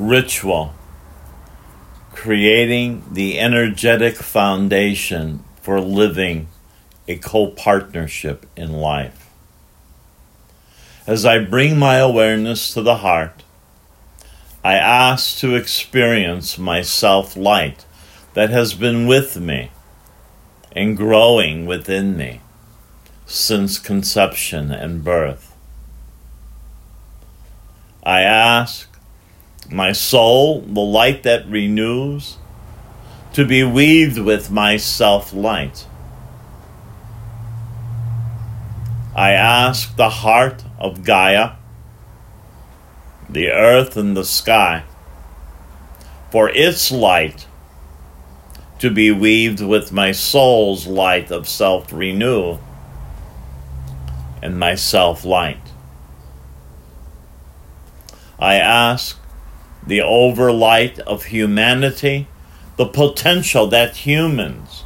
[0.00, 0.74] ritual,
[2.14, 6.48] creating the energetic foundation for living
[7.06, 9.30] a co partnership in life.
[11.06, 13.42] As I bring my awareness to the heart,
[14.62, 17.84] I ask to experience my self light
[18.34, 19.70] that has been with me
[20.72, 22.40] and growing within me
[23.26, 25.54] since conception and birth.
[28.02, 28.89] I ask
[29.70, 32.38] my soul, the light that renews,
[33.32, 35.86] to be weaved with my self light.
[39.14, 41.52] I ask the heart of Gaia,
[43.28, 44.84] the earth and the sky,
[46.30, 47.46] for its light
[48.78, 52.58] to be weaved with my soul's light of self renew
[54.42, 55.60] and my self light.
[58.38, 59.18] I ask
[59.90, 62.28] the overlight of humanity,
[62.76, 64.84] the potential that humans,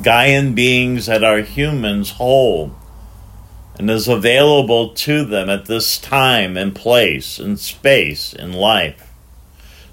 [0.00, 2.74] Gaian beings that are humans, hold
[3.78, 9.12] and is available to them at this time and place and space in life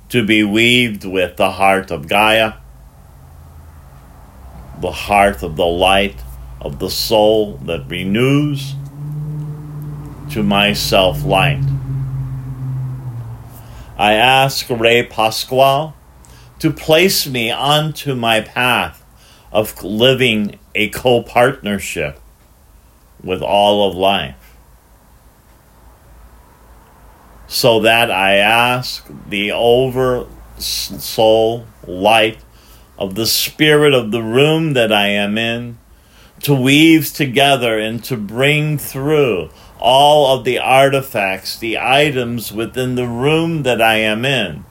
[0.07, 2.53] to be weaved with the heart of Gaia,
[4.79, 6.15] the heart of the light
[6.61, 8.73] of the soul that renews
[10.31, 11.78] to my self light.
[13.99, 15.93] I ask Ray Pasquale
[16.59, 19.05] to place me onto my path
[19.51, 22.17] of living a co partnership
[23.21, 24.55] with all of life.
[27.47, 30.27] So that I ask the over
[30.59, 32.39] soul light
[32.97, 35.77] of the spirit of the room that I am in
[36.43, 39.49] to weave together and to bring through
[39.79, 44.65] all of the artifacts, the items within the room that I am in,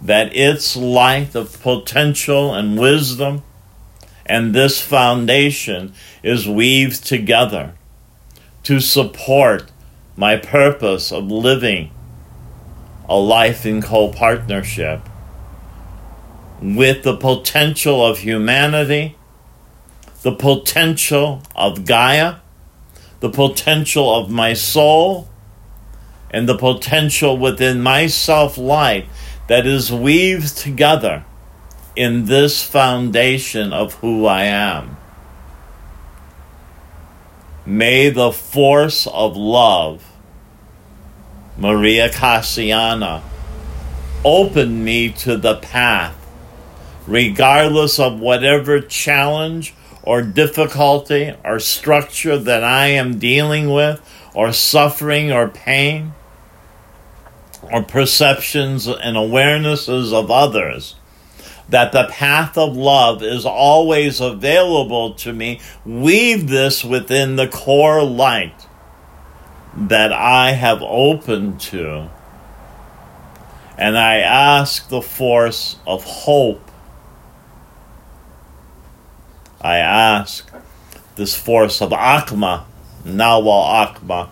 [0.00, 3.42] that its light of potential and wisdom
[4.26, 5.92] and this foundation
[6.22, 7.74] is weaved together
[8.62, 9.70] to support
[10.16, 11.90] my purpose of living
[13.08, 15.00] a life in co partnership
[16.62, 19.16] with the potential of humanity,
[20.22, 22.36] the potential of Gaia
[23.24, 25.26] the potential of my soul
[26.30, 29.06] and the potential within my self light
[29.48, 31.24] that is weaved together
[31.96, 34.98] in this foundation of who I am.
[37.64, 40.04] May the force of love,
[41.56, 43.22] Maria Cassiana,
[44.22, 46.14] open me to the path,
[47.06, 49.72] regardless of whatever challenge
[50.04, 54.00] or difficulty or structure that I am dealing with
[54.34, 56.12] or suffering or pain
[57.72, 60.96] or perceptions and awarenesses of others.
[61.70, 65.60] That the path of love is always available to me.
[65.86, 68.66] Weave this within the core light
[69.74, 72.10] that I have opened to.
[73.78, 76.63] And I ask the force of hope
[79.64, 80.50] I ask
[81.16, 82.64] this force of Akma,
[83.02, 84.28] Nawal Akma,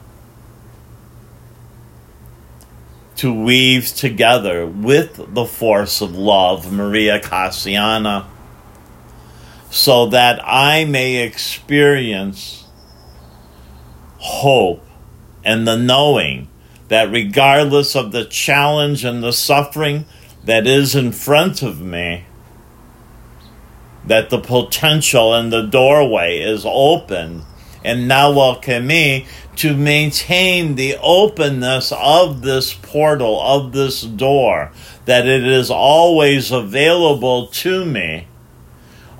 [3.16, 8.26] to weave together with the force of love, Maria Cassiana,
[9.70, 12.66] so that I may experience
[14.18, 14.84] hope
[15.42, 16.48] and the knowing
[16.88, 20.04] that regardless of the challenge and the suffering
[20.44, 22.26] that is in front of me,
[24.06, 27.42] that the potential and the doorway is open.
[27.84, 29.26] And now welcome me
[29.56, 34.72] to maintain the openness of this portal, of this door,
[35.04, 38.26] that it is always available to me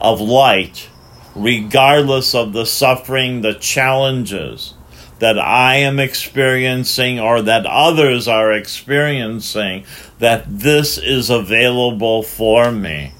[0.01, 0.89] of light,
[1.35, 4.75] regardless of the suffering, the challenges
[5.19, 9.85] that I am experiencing or that others are experiencing,
[10.19, 13.13] that this is available for me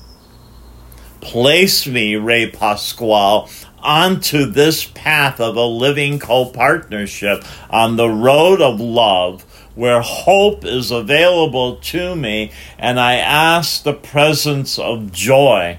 [1.23, 3.49] place me, Ray Pasquale,
[3.79, 9.43] onto this path of a living co partnership on the road of love
[9.75, 15.79] where hope is available to me, and I ask the presence of joy.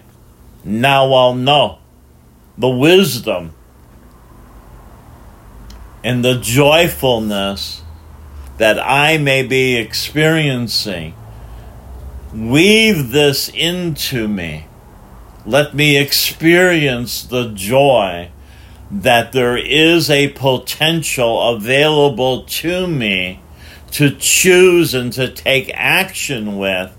[0.64, 1.78] Now I'll know
[2.58, 3.54] the wisdom
[6.04, 7.84] and the joyfulness
[8.58, 11.14] that I may be experiencing.
[12.34, 14.66] Weave this into me
[15.46, 18.30] let me experience the joy
[18.90, 23.42] that there is a potential available to me
[23.92, 26.96] to choose and to take action with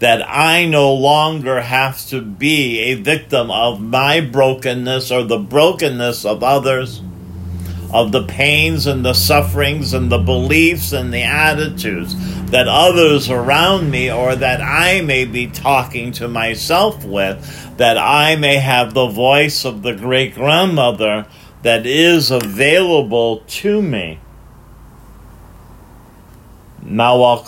[0.00, 6.24] that I no longer have to be a victim of my brokenness or the brokenness
[6.24, 7.00] of others,
[7.92, 12.14] of the pains and the sufferings and the beliefs and the attitudes
[12.54, 18.36] that others around me or that I may be talking to myself with, that I
[18.36, 21.26] may have the voice of the great grandmother
[21.62, 24.20] that is available to me.
[26.80, 27.44] Nawal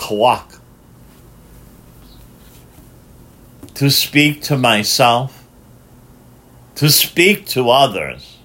[3.74, 5.46] To speak to myself,
[6.74, 8.38] to speak to others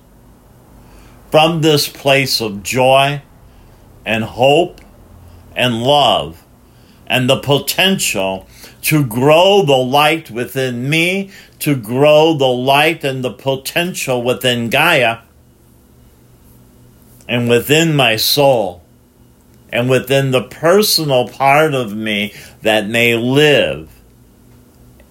[1.31, 3.23] from this place of joy
[4.05, 4.79] and hope
[5.55, 6.45] and love
[7.07, 8.47] and the potential
[8.83, 15.19] to grow the light within me, to grow the light and the potential within Gaia
[17.27, 18.81] and within my soul
[19.71, 23.89] and within the personal part of me that may live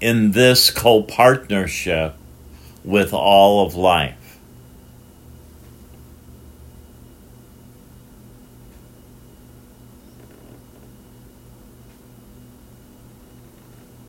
[0.01, 2.15] in this co partnership
[2.85, 4.30] with all of life.